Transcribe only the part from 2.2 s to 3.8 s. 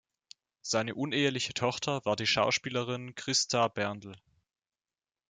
Schauspielerin Christa